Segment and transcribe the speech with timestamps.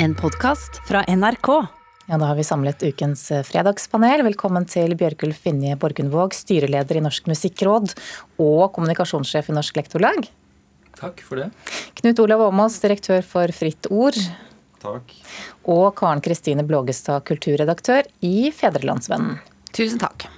[0.00, 1.48] En podkast fra NRK.
[2.06, 4.22] Ja, Da har vi samlet ukens fredagspanel.
[4.22, 7.96] Velkommen til Bjørgulf Vinje Borgundvåg, styreleder i Norsk musikkråd
[8.38, 10.28] og kommunikasjonssjef i Norsk Lektorlag.
[11.00, 11.50] Takk for det.
[11.98, 14.22] Knut Olav Åmås, direktør for Fritt Ord.
[14.78, 15.10] Takk.
[15.66, 19.40] Og Karen Kristine Blågestad, kulturredaktør i Fedrelandsvennen.
[19.74, 20.30] Tusen takk.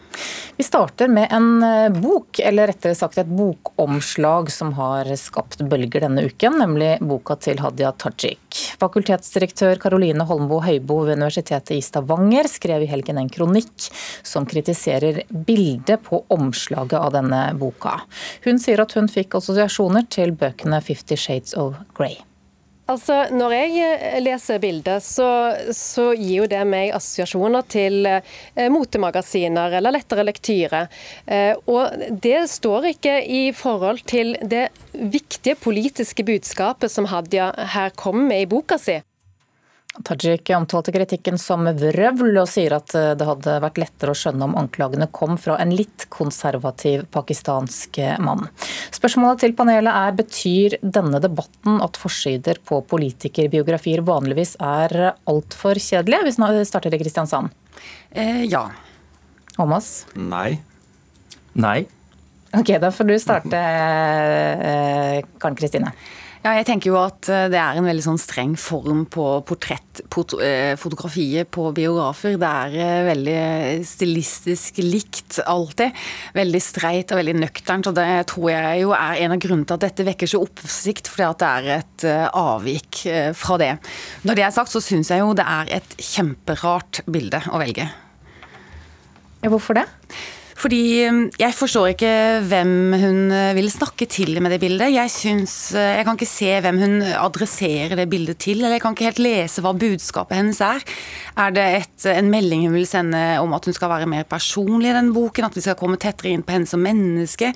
[0.57, 6.05] Vi starter med en eh, bok, eller rettere sagt et bokomslag som har skapt bølger
[6.05, 8.50] denne uken, nemlig boka til Hadia Tajik.
[8.81, 13.91] Fakultetsdirektør Caroline Holmbo Høibo ved Universitetet i Stavanger skrev i helgen en kronikk
[14.27, 17.99] som kritiserer bildet på omslaget av denne boka.
[18.47, 22.19] Hun sier at hun fikk assosiasjoner til bøkene Fifty Shades of Grey.
[22.91, 25.29] Altså, Når jeg eh, leser bildet, så,
[25.77, 30.87] så, gir jo det meg assosiasjoner til eh, motemagasiner eller lettere lektyre.
[31.27, 37.95] Eh, og det står ikke i forhold til det viktige politiske budskapet som Hadia her
[37.95, 38.99] kommer med i boka si.
[39.91, 44.47] Tajik omtalte kritikken som vrøvl, og sier at eh, det hadde vært lettere å skjønne
[44.47, 48.47] om anklagene kom fra en litt konservativ pakistansk mann.
[48.95, 56.31] Spørsmålet til panelet er betyr denne debatten at forsider på politikerbiografier vanligvis er altfor kjedelige?
[56.31, 57.51] Vi starter i Kristiansand.
[58.15, 58.69] Eh, ja.
[59.59, 60.07] Omas?
[60.15, 60.61] Nei.
[61.53, 61.81] Nei.
[62.55, 65.93] Ok, Da får du starte, eh, Karen Kristine.
[66.41, 71.43] Ja, jeg tenker jo at eh, det er en veldig sånn streng form på portrettfotografiet
[71.43, 72.39] eh, på biografer.
[72.41, 73.43] Det er eh, veldig
[73.85, 75.93] stilistisk likt alltid.
[76.39, 77.91] Veldig streit og veldig nøkternt.
[77.93, 81.13] Og det tror jeg jo er en av grunnene til at dette vekker så oppsikt,
[81.13, 82.09] fordi at det er et
[82.41, 83.03] avvik
[83.37, 83.75] fra det.
[84.25, 87.85] Når det er sagt, så syns jeg jo det er et kjemperart bilde å velge.
[89.45, 89.91] Hvorfor det?
[90.61, 92.13] Fordi um, jeg forstår ikke
[92.51, 94.93] hvem hun uh, vil snakke til med det bildet.
[94.93, 98.83] Jeg, synes, uh, jeg kan ikke se hvem hun adresserer det bildet til, eller jeg
[98.85, 100.85] kan ikke helt lese hva budskapet hennes er.
[101.41, 104.93] Er det et, en melding hun vil sende om at hun skal være mer personlig
[104.93, 107.55] i den boken, at vi skal komme tettere inn på henne som menneske?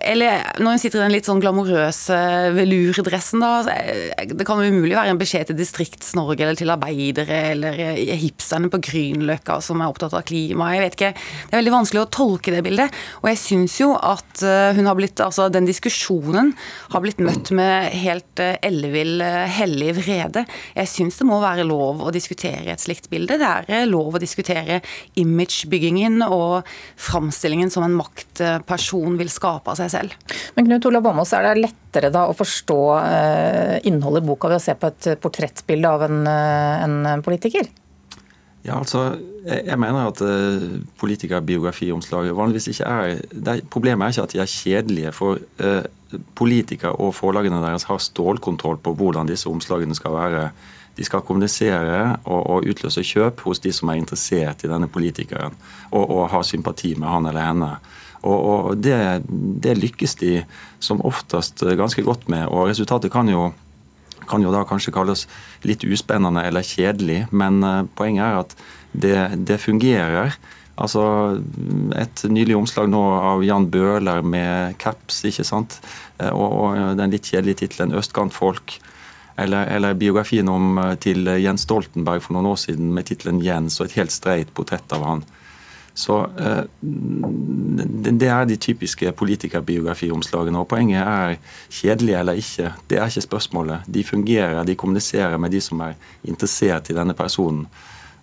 [0.00, 2.18] Eller når hun sitter i den litt sånn glamorøse
[2.56, 3.62] velurdressen, da.
[4.30, 7.80] Det kan umulig være en beskjed til Distrikts-Norge eller til arbeidere eller
[8.22, 10.72] hipsterne på Grünerløkka som er opptatt av klima.
[10.74, 11.12] Jeg vet ikke.
[11.16, 13.00] Det er veldig vanskelig å tolke det bildet.
[13.22, 16.50] Og jeg syns jo at eh, hun har blitt Altså, den diskusjonen
[16.90, 20.44] har blitt møtt med helt eh, ellevill, eh, hellig vrede.
[20.74, 23.38] Jeg syns det må være lov å diskutere et slikt bilde.
[23.40, 24.80] Det er lov å diskutere
[25.20, 26.68] imagebyggingen og
[27.00, 30.16] framstillingen som en maktperson vil skape av seg selv.
[30.56, 34.60] Men Knut Olav Åmås, er det lettere da å forstå eh, innholdet i boka ved
[34.60, 37.70] å se på et portrettbilde av en, eh, en politiker?
[38.62, 40.62] Ja, altså, jeg, mener at uh,
[41.00, 45.12] politikerbiografiomslaget vanligvis ikke er det, Problemet er ikke at de er kjedelige.
[45.16, 45.82] For uh,
[46.38, 50.44] politikere og forlagene deres har stålkontroll på hvordan disse omslagene skal være.
[50.94, 55.56] De skal kommunisere og, og utløse kjøp hos de som er interessert i denne politikeren,
[55.90, 57.70] og, og har sympati med han eller henne.
[58.22, 58.96] Og, og det,
[59.26, 60.32] det, lykkes de
[60.82, 62.46] som oftest ganske godt med.
[62.46, 63.48] Og resultatet kan jo,
[64.30, 65.26] kan jo da kanskje kalles
[65.66, 68.56] litt uspennende eller kjedelig, men uh, poenget er at
[68.92, 69.16] det,
[69.48, 70.36] det, fungerer.
[70.82, 71.02] Altså
[71.98, 75.80] Et nylig omslag nå av Jan Bøhler med caps, ikke sant.
[76.22, 78.78] Uh, og, og den litt kjedelige tittelen 'Østkantfolk'.
[79.42, 83.80] Eller, eller, biografien om, eh, til Jens Stoltenberg for noen år siden med tittelen 'Jens'
[83.80, 85.22] og et helt streit portrett av han.
[85.94, 90.58] Så eh, Det er de typiske politikerbiografiomslagene.
[90.58, 91.36] og Poenget er
[91.70, 92.72] kjedelige eller ikke.
[92.90, 93.80] Det er ikke spørsmålet.
[93.86, 95.94] De fungerer, de kommuniserer med de som er
[96.24, 97.66] interessert i denne personen.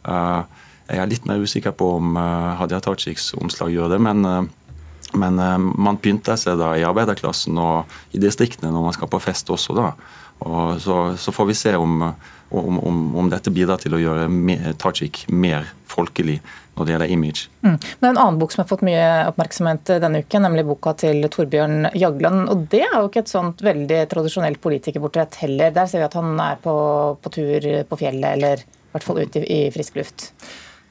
[0.08, 0.42] Eh,
[0.90, 4.50] jeg er litt mer usikker på om eh, Hadia Tajiks omslag gjør det, men,
[5.14, 5.44] men
[5.78, 9.78] man pynter seg da i arbeiderklassen og i distriktene når man skal på fest også,
[9.78, 9.94] da.
[10.40, 12.02] Og så, så får vi se om,
[12.50, 14.30] om, om, om, dette bidrar til å gjøre
[14.80, 16.40] Tajik mer folkelig
[16.80, 17.50] når det gjelder image.
[17.66, 17.76] Mm.
[17.76, 21.28] Det er en annen bok som har fått mye oppmerksomhet denne uken, nemlig boka til
[21.28, 22.46] Torbjørn Jagland.
[22.48, 25.76] og Det er jo ikke et sånt veldig tradisjonelt politikerportrett heller.
[25.76, 26.76] Der ser vi at han er på,
[27.20, 30.30] på tur på fjellet, eller i hvert fall ute i, i frisk luft.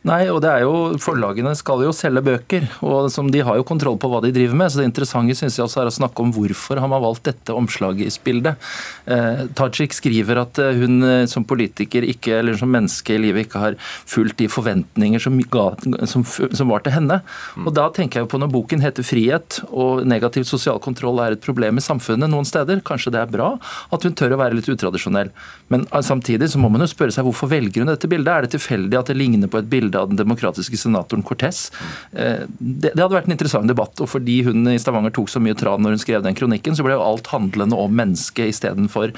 [0.06, 3.96] Nei, og det er jo, Forlagene skal jo selge bøker, og de har jo kontroll
[3.98, 4.70] på hva de driver med.
[4.70, 7.54] så Det interessante synes jeg også er å snakke om hvorfor har man valgt dette
[7.54, 8.68] omslagsbildet.
[9.10, 13.48] Eh, Tajik skriver at eh, hun eh, som politiker ikke, eller som menneske i livet
[13.48, 15.66] ikke har fulgt de forventninger som, ga,
[16.06, 17.18] som, som var til henne.
[17.64, 21.34] Og Da tenker jeg jo på når boken heter 'Frihet', og negativ sosial kontroll er
[21.34, 22.84] et problem i samfunnet noen steder.
[22.86, 23.50] Kanskje det er bra
[23.90, 25.34] at hun tør å være litt utradisjonell.
[25.74, 28.32] Men eh, samtidig så må man jo spørre seg hvorfor velger hun dette bildet?
[28.32, 31.70] Er det tilfeldig at det ligner på et bilde bilde av den demokratiske senatoren Cortez.
[32.12, 33.98] Eh, det, det, hadde vært en interessant debatt.
[34.00, 36.84] og Fordi hun i Stavanger tok så mye tran når hun skrev den kronikken, så
[36.84, 39.14] ble jo alt handlende om mennesket istedenfor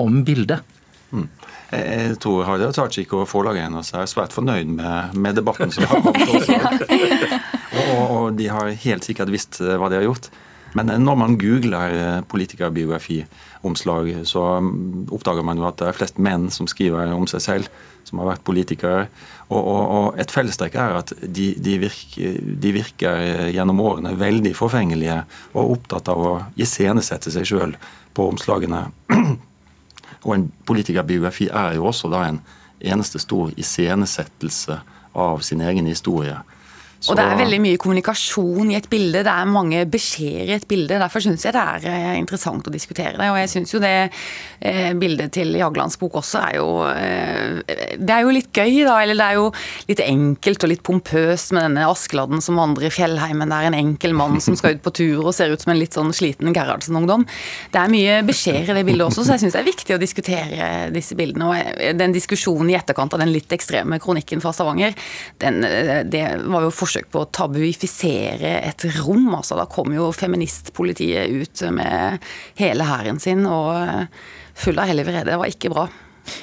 [0.00, 0.62] om bildet.
[1.12, 1.28] Mm.
[1.72, 6.02] Jeg tror Hadia Tajik og forlaget hennes er svært fornøyd med, med debatten som har
[6.04, 6.28] kommet.
[6.36, 6.56] Også.
[7.72, 10.28] Og, og, de har helt sikkert visst eh, hva de har gjort.
[10.78, 15.98] Men eh, når man googler eh, politikerbiografiomslag, så mm, oppdager man jo at det er
[15.98, 19.06] flest menn som skriver om seg selv, som har vært politikere.
[19.48, 23.22] Og, og, og et fellestrekk er at de, de, virker, de, virker,
[23.52, 25.22] gjennom årene veldig forfengelige
[25.52, 27.76] og opptatt av å iscenesette seg sjøl
[28.16, 28.86] på omslagene.
[30.22, 32.36] Og en politikerbiografi er jo også da en
[32.78, 34.76] eneste stor iscenesettelse
[35.18, 36.36] av sin egen historie.
[37.10, 40.66] Og det er veldig mye kommunikasjon i et bilde, det er mange beskjeder i et
[40.70, 41.00] bilde.
[41.00, 43.30] Derfor syns jeg det er eh, interessant å diskutere det.
[43.32, 47.62] Og jeg syns jo det eh, bildet til Jaglands bok også er jo eh,
[47.98, 49.00] Det er jo litt gøy, da.
[49.02, 49.48] Eller det er jo
[49.90, 53.50] litt enkelt og litt pompøst med denne Askeladden som vandrer i fjellheimen.
[53.50, 55.80] Det er en enkel mann som skal ut på tur og ser ut som en
[55.80, 57.26] litt sånn sliten Gerhardsen-ungdom.
[57.74, 60.00] Det er mye beskjeder i det bildet også, så jeg syns det er viktig å
[60.02, 61.50] diskutere disse bildene.
[61.50, 64.94] Og den diskusjonen i etterkant av den litt ekstreme kronikken fra Stavanger,
[65.42, 65.62] den,
[66.12, 69.32] det var jo for forsøk på å tabuifisere et rom.
[69.34, 72.22] altså Da kom jo feministpolitiet ut med
[72.60, 74.06] hele hæren sin og
[74.54, 75.30] full av hellig vrede.
[75.30, 75.88] Det var ikke bra.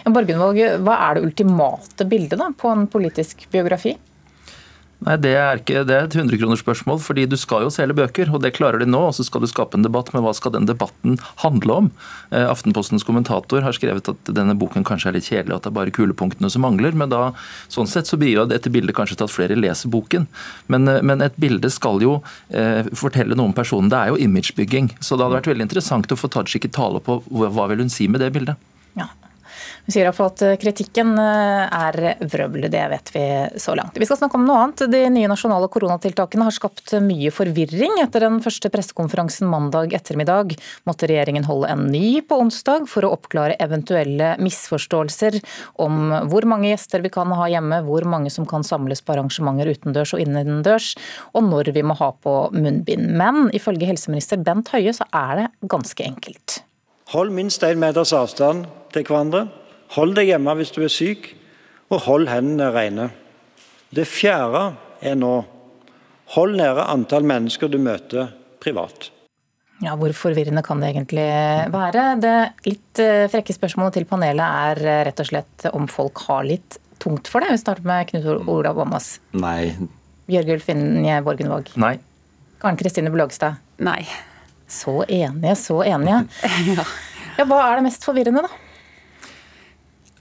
[0.09, 3.93] Borgenvåg, hva er det ultimate bildet da, på en politisk biografi?
[4.99, 8.31] Nei, Det er ikke, det er et 100-kronersspørsmål, fordi du skal jo selge bøker.
[8.33, 8.99] og Det klarer de nå.
[9.07, 11.91] og Så skal du skape en debatt, men hva skal den debatten handle om?
[12.31, 15.77] Eh, Aftenpostens kommentator har skrevet at denne boken kanskje er litt kjedelig, at det er
[15.79, 16.93] bare kulepunktene som mangler.
[16.93, 17.31] men da,
[17.69, 20.27] Sånn sett så blir jo dette bildet kanskje til at flere leser boken.
[20.67, 22.21] Men, eh, men et bilde skal jo
[22.51, 23.89] eh, fortelle noe om personen.
[23.89, 24.97] Det er jo imagebygging.
[24.99, 27.89] Så det hadde vært veldig interessant å få Tajik i tale på hva vil hun
[27.89, 28.57] si med det bildet.
[29.89, 33.21] Hun sier iallfall at eh, kritikken eh, er vrøvl, det vet vi
[33.57, 33.95] så langt.
[33.97, 34.83] Vi skal snakke om noe annet.
[34.85, 37.95] De nye nasjonale koronatiltakene har skapt mye forvirring.
[38.03, 40.53] Etter den første pressekonferansen mandag ettermiddag
[40.85, 45.39] måtte regjeringen holde en ny på onsdag for å oppklare eventuelle misforståelser
[45.81, 49.71] om hvor mange gjester vi kan ha hjemme, hvor mange som kan samles på arrangementer
[49.73, 50.91] utendørs og innendørs,
[51.33, 53.09] og når vi må ha på munnbind.
[53.17, 56.59] Men ifølge helseminister Bent Høie så er det ganske enkelt.
[57.15, 59.47] Hold minst én meters avstand til hverandre.
[59.95, 61.31] Hold deg hjemme hvis du er syk,
[61.89, 63.07] og hold hendene rene.
[63.89, 64.67] Det fjerde
[65.01, 65.39] er nå
[66.35, 68.29] hold nede antall mennesker du møter
[68.61, 69.09] privat.
[69.81, 71.25] Ja, Hvor forvirrende kan det egentlig
[71.71, 72.03] være?
[72.19, 72.35] Det
[72.67, 76.77] litt eh, frekke spørsmålet til panelet er eh, rett og slett om folk har litt
[76.99, 77.53] tungt for det.
[77.55, 79.13] Vi starter med Knut Olav Åmås.
[79.39, 79.71] Nei.
[80.29, 81.71] Bjørgulf Finje Borgenvåg.
[81.79, 81.95] Nei.
[82.59, 83.61] Karen Kristine Blågstad.
[83.87, 84.03] Nei.
[84.69, 86.25] Så enige, så enige.
[86.75, 86.83] ja.
[87.39, 87.47] ja.
[87.47, 88.68] Hva er det mest forvirrende, da?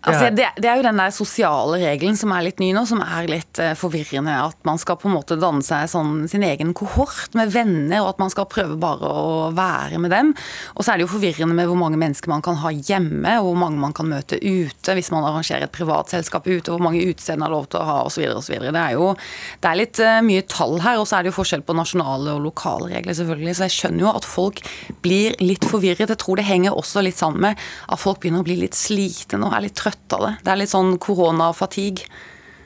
[0.06, 3.00] Altså, det, det, er jo den der sosiale regelen som er litt ny nå, som
[3.02, 4.30] er litt uh, forvirrende.
[4.30, 8.12] At man skal på en måte danne seg sånn, sin egen kohort med venner, og
[8.12, 10.30] at man skal prøve bare å være med dem.
[10.76, 13.50] Og så er det jo forvirrende med hvor mange mennesker man kan ha hjemme, og
[13.50, 17.02] hvor mange man kan møte ute hvis man arrangerer et privatselskap ute, og hvor mange
[17.02, 18.22] utesteder har lov til å ha osv.
[18.38, 18.54] osv.
[18.68, 19.10] Det er jo
[19.58, 22.38] det er litt uh, mye tall her, og så er det jo forskjell på nasjonale
[22.38, 23.58] og lokale regler, selvfølgelig.
[23.58, 24.62] Så jeg skjønner jo at folk
[25.02, 26.06] blir litt forvirret.
[26.06, 29.42] Jeg tror det henger også litt sammen med at folk begynner å bli litt slitne
[29.42, 30.34] og er litt trøtte trøtt av det.
[30.44, 32.08] Det er litt sånn koronafatigue.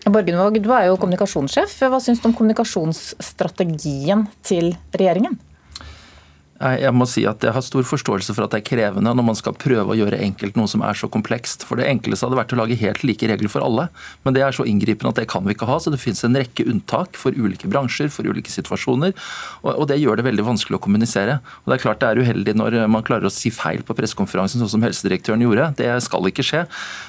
[0.02, 1.76] Borgenvåg, du er jo kommunikasjonssjef.
[1.86, 5.38] Hva syns du om kommunikasjonsstrategien til regjeringen?
[6.62, 9.38] Jeg må si at jeg har stor forståelse for at det er krevende når man
[9.38, 11.64] skal prøve å gjøre enkelt noe som er så komplekst.
[11.67, 13.88] For Det enkleste hadde vært å lage helt like regler for alle.
[14.23, 15.81] Men det er så inngripende at det kan vi ikke ha.
[15.82, 19.15] Så det finnes en rekke unntak for ulike bransjer, for ulike situasjoner.
[19.67, 21.41] Og det gjør det veldig vanskelig å kommunisere.
[21.65, 24.63] Og Det er klart det er uheldig når man klarer å si feil på pressekonferansen,
[24.63, 25.72] sånn som helsedirektøren gjorde.
[25.82, 26.63] Det skal ikke skje.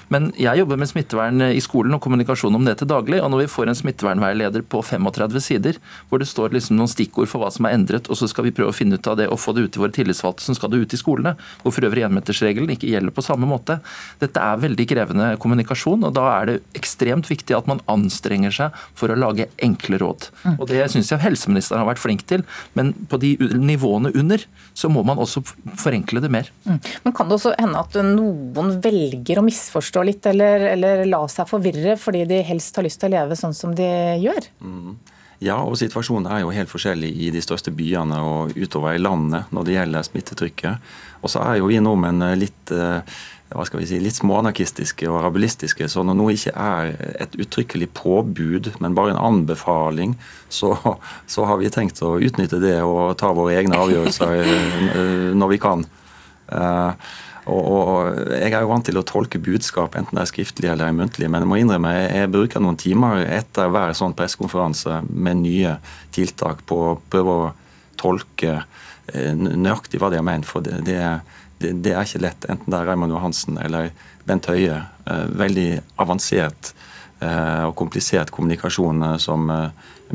[0.09, 3.21] Men jeg jobber med smittevern i skolen og kommunikasjon om det til daglig.
[3.21, 7.29] Og når vi får en smittevernveileder på 35 sider, hvor det står liksom noen stikkord
[7.29, 9.29] for hva som er endret, og så skal vi prøve å finne ut av det
[9.29, 11.87] og få det ut til våre tillitsvalgte som skal det ut i skolene, hvor for
[11.87, 13.79] øvrig enmetersregelen ikke gjelder på samme måte.
[14.21, 18.83] Dette er veldig krevende kommunikasjon, og da er det ekstremt viktig at man anstrenger seg
[18.97, 20.29] for å lage enkle råd.
[20.43, 20.57] Mm.
[20.57, 22.45] Og Det syns jeg helseministeren har vært flink til,
[22.77, 25.43] men på de nivåene under så må man også
[25.79, 26.49] forenkle det mer.
[26.65, 26.79] Mm.
[27.05, 31.49] Men Kan det også hende at noen velger å misforstå litt, eller, eller la seg
[31.49, 33.89] forvirre fordi de helst har lyst til å leve sånn som de
[34.23, 34.49] gjør?
[34.63, 34.95] Mm.
[35.41, 39.49] Ja, og situasjonen er jo helt forskjellig i de største byene og utover i landet
[39.51, 40.91] når det gjelder smittetrykket.
[41.23, 43.01] Og så er jo vi nordmenn litt eh,
[43.53, 45.87] hva skal vi si, litt småanarkistiske og rabulistiske.
[45.91, 50.15] Så når noe ikke er et uttrykkelig påbud, men bare en anbefaling,
[50.49, 50.73] så,
[51.29, 55.61] så har vi tenkt å utnytte det og ta våre egne avgjørelser eh, når vi
[55.61, 55.85] kan.
[56.53, 56.93] Uh,
[57.45, 60.93] og, og, Jeg er jo vant til å tolke budskap, enten det er skriftlig eller
[60.95, 65.75] muntlig, men jeg må innrømme jeg bruker noen timer etter hver sånn pressekonferanse med nye
[66.15, 67.51] tiltak på å prøve å
[67.99, 70.47] tolke eh, nøyaktig hva de har ment.
[70.47, 71.01] For det, det,
[71.59, 73.91] det, er ikke lett, enten det er Raymond Johansen eller
[74.27, 74.79] Bent Høie
[75.35, 75.69] veldig
[75.99, 76.71] avansert
[77.23, 79.51] og komplisert kommunikasjon som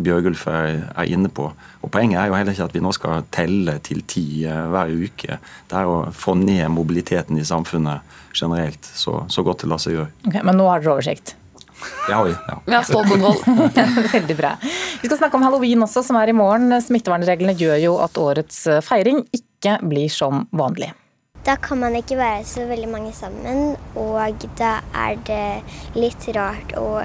[0.05, 1.49] Bjørgulf er, inne på.
[1.83, 5.39] Og Poenget er jo heller ikke at vi nå skal telle til ti hver uke.
[5.69, 9.97] Det er å få ned mobiliteten i samfunnet generelt så, så godt det lar seg
[9.97, 10.13] gjøre.
[10.29, 11.35] Okay, men nå har dere oversikt?
[12.07, 12.35] Det har vi.
[12.49, 12.61] ja.
[12.67, 13.43] Vi har stålkontroll.
[14.17, 14.55] Veldig bra.
[15.03, 16.75] Vi skal snakke om halloween også, som er i morgen.
[16.83, 20.91] Smittevernreglene gjør jo at årets feiring ikke blir som vanlig.
[21.47, 25.45] Da kan man ikke være så veldig mange sammen, og da er det
[25.97, 26.99] litt rart å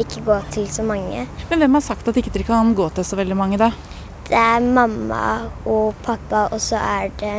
[0.00, 1.26] ikke gå til så mange.
[1.50, 3.70] Men hvem har sagt at ikke dere kan gå til så veldig mange, da?
[4.24, 7.32] Det er mamma og pappa, og så er det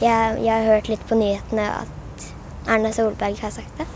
[0.00, 2.28] jeg, jeg har hørt litt på nyhetene at
[2.68, 3.88] Erna Solberg har sagt det.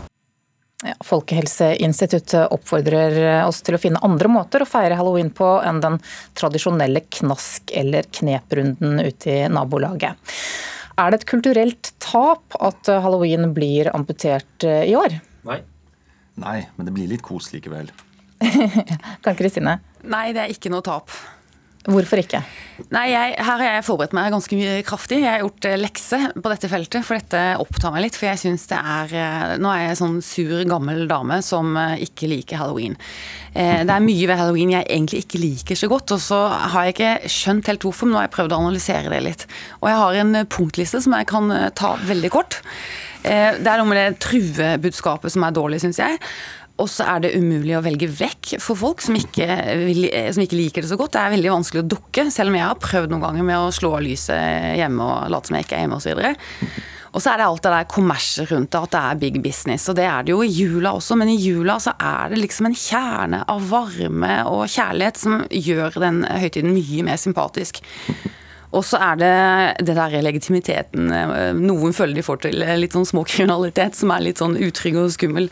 [0.83, 5.99] Ja, Folkehelseinstituttet oppfordrer oss til å finne andre måter å feire halloween på enn den
[6.35, 10.19] tradisjonelle knask- eller kneprunden ute i nabolaget.
[10.99, 15.15] Er det et kulturelt tap at halloween blir amputert eh, i år?
[15.47, 15.61] Nei.
[16.41, 17.91] Nei, men det blir litt kos likevel.
[19.23, 19.77] kan Kristine?
[20.03, 21.13] Nei, det er ikke noe tap.
[21.83, 22.39] Hvorfor ikke?
[22.95, 25.17] Nei, jeg, Her har jeg forberedt meg ganske mye kraftig.
[25.19, 28.15] Jeg har gjort eh, lekse på dette feltet, for dette opptar meg litt.
[28.15, 32.05] For jeg syns det er eh, Nå er jeg sånn sur, gammel dame som eh,
[32.07, 32.95] ikke liker halloween.
[33.53, 36.39] Det er mye ved halloween jeg egentlig ikke liker så godt, og så
[36.73, 39.43] har jeg ikke skjønt helt hvorfor, men nå har jeg prøvd å analysere det litt.
[39.83, 42.57] Og jeg har en punktliste som jeg kan ta veldig kort.
[43.23, 46.19] Det er noe med det truebudskapet som er dårlig, syns jeg.
[46.81, 49.45] Og så er det umulig å velge vekk for folk som ikke,
[49.85, 51.13] vil, som ikke, liker det så godt.
[51.13, 53.69] Det er veldig vanskelig å dukke, selv om jeg har prøvd noen ganger med å
[53.75, 56.23] slå av lyset hjemme og late som jeg ikke er hjemme osv.
[57.13, 59.85] Og så er det alt det der kommerset rundt det, at det er big business.
[59.91, 62.71] Og det er det jo i jula også, men i jula så er det liksom
[62.71, 67.83] en kjerne av varme og kjærlighet som gjør den høytiden mye mer sympatisk.
[68.73, 69.33] Og så er det
[69.85, 71.11] det der legitimiteten.
[71.61, 75.49] Noen føler de får til litt sånn småkriminalitet som er litt sånn utrygg og skummel.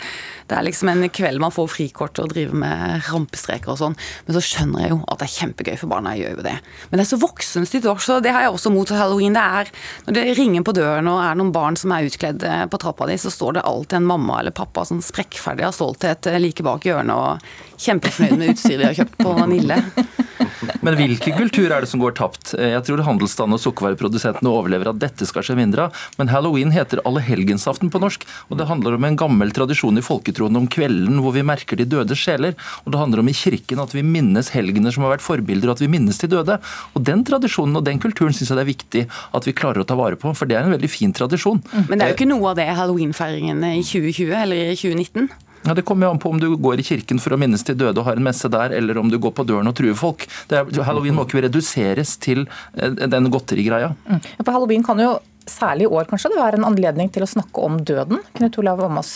[0.50, 3.98] Det er liksom en kveld man får frikort og driver med rampestreker og sånn.
[4.25, 6.16] Men så skjønner jeg jo at det er kjempegøy for barna.
[6.18, 6.58] Jeg gjør jo det.
[6.90, 8.20] Men det er så voksenstyrt også.
[8.25, 9.38] Det har jeg også mot halloween.
[9.38, 9.72] Det er
[10.08, 13.20] når det ringer på døren og er noen barn som er utkledd på trappa di,
[13.22, 17.16] så står det alltid en mamma eller pappa sånn sprekkferdig av stolthet like bak hjørnet
[17.16, 19.80] og kjempefornøyd med utstyret de har kjøpt på Vanille.
[20.86, 22.54] Men hvilken kultur er det som går tapt?
[22.58, 26.01] Jeg tror handelsstanden og sukkervareprodusentene overlever at dette skal skje mindre av.
[26.20, 30.58] Men halloween heter allehelgensaften på norsk, og det handler om en gammel tradisjon i folketroen
[30.60, 32.58] om kvelden hvor vi merker de døde sjeler.
[32.86, 35.77] Og det handler om i kirken at vi minnes helgener som har vært forbilder, og
[35.77, 36.58] at vi minnes de døde.
[36.96, 39.06] Og den tradisjonen og den kulturen syns jeg det er viktig
[39.38, 41.62] at vi klarer å ta vare på, for det er en veldig fin tradisjon.
[41.88, 45.32] Men det er jo ikke noe av det halloweenfeiringene i 2020 eller i 2019?
[45.65, 47.75] Ja, Det kommer jo an på om du går i kirken for å minnes de
[47.77, 50.25] døde og har en messe der, eller om du går på døren og truer folk.
[50.50, 53.94] Er, halloween må ikke reduseres til eh, den godterigreia.
[54.08, 54.24] Mm.
[54.24, 55.13] Ja, for halloween kan jo,
[55.46, 58.24] særlig i år kanskje, det være en anledning til å snakke om døden.
[58.39, 59.15] Knut Olav Åmås?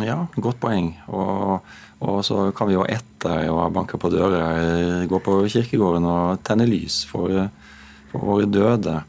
[0.00, 0.94] Ja, godt poeng.
[1.12, 1.60] Og,
[2.00, 6.66] og, så kan vi jo etter å banke på dører gå på kirkegården og tenne
[6.68, 7.50] lys for,
[8.10, 9.02] for våre døde.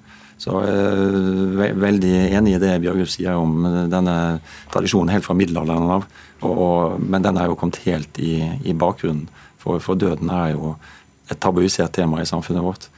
[0.46, 4.16] Så jeg er veldig enig i det Bjørgulf sier om denne
[4.74, 6.06] tradisjonen helt fra middelalderen av.
[7.02, 9.26] men den er jo kommet helt i, i bakgrunnen.
[9.58, 10.76] For, for, døden er jo
[11.32, 12.90] et tabuisert tema i samfunnet vårt.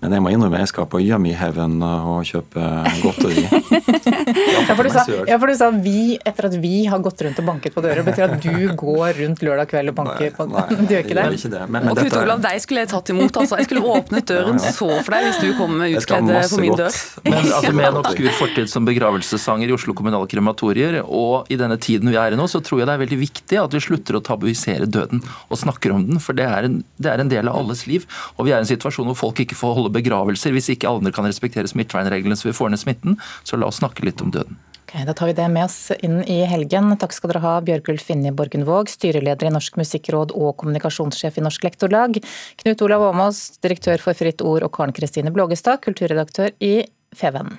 [0.00, 2.64] Men jeg må innrømme jeg skal på Yummy Heaven og kjøpe
[3.02, 3.44] godteri.
[4.26, 7.38] ja, for du sa, ja, for du sa vi etter at vi har gått rundt
[7.42, 8.02] og banket på dører.
[8.06, 11.26] Betyr at du går rundt lørdag kveld og banker på Nei, du gjør ikke det?
[11.38, 11.62] Ikke det.
[11.68, 13.40] Men, men og Knut Olav, deg skulle jeg tatt imot.
[13.42, 13.60] altså.
[13.60, 14.74] Jeg skulle åpnet døren ja, ja.
[14.74, 17.00] så for deg hvis du kom utkledd på min dør.
[17.26, 21.78] Men altså, Med en obskur fortid som begravelsessanger i Oslo kommunale krematorier, og i denne
[21.82, 24.18] tiden vi er i nå, så tror jeg det er veldig viktig at vi slutter
[24.18, 26.20] å tabuisere døden og snakker om den.
[26.22, 28.06] For det er en, det er en del av alles liv.
[28.36, 31.12] Og vi er i en situasjon hvor folk ikke får holde begravelser hvis ikke alle
[31.14, 33.18] kan respektere smittevernreglene så vi får ned smitten.
[33.46, 34.56] Så la oss snakke litt om døden.
[34.86, 36.92] Ok, Da tar vi det med oss inn i helgen.
[36.96, 41.66] Takk skal dere ha, Bjørgulf Finje Borgenvåg, styreleder i Norsk musikkråd og kommunikasjonssjef i Norsk
[41.66, 42.20] Lektorlag,
[42.62, 47.56] Knut Olav Åmås, direktør for Fritt Ord, og Karen Kristine Blågestad, kulturredaktør i Feven.